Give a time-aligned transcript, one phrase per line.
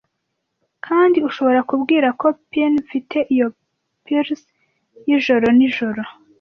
[0.85, 3.47] Kandi ushobora kubwira ko pine mfite, iyo
[4.05, 4.45] pulse
[5.07, 6.01] yijoro nijoro.